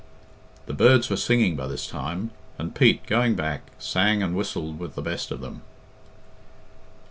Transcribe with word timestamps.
The 0.65 0.73
birds 0.73 1.11
were 1.11 1.15
singing 1.15 1.55
by 1.55 1.67
this 1.67 1.85
time, 1.85 2.31
and 2.57 2.73
Pete, 2.73 3.05
going 3.05 3.35
back, 3.35 3.69
sang 3.77 4.23
and 4.23 4.33
whistled 4.35 4.79
with 4.79 4.95
the 4.95 5.01
best 5.03 5.29
of 5.29 5.41
them. 5.41 5.61